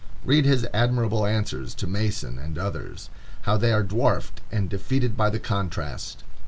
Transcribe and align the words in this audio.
Read 0.25 0.45
his 0.45 0.65
admirable 0.73 1.27
answers 1.27 1.75
to 1.75 1.85
Mason 1.85 2.39
and 2.39 2.57
others. 2.57 3.11
How 3.43 3.55
they 3.55 3.71
are 3.71 3.83
dwarfed 3.83 4.41
and 4.51 4.67
defeated 4.67 5.15
by 5.15 5.29
the 5.29 5.39
contrast! 5.39 6.23